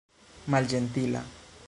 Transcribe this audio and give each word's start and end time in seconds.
malĝentila 0.53 1.23